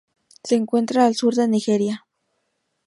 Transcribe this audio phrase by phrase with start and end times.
[0.43, 2.07] Se encuentra al sur de Nigeria.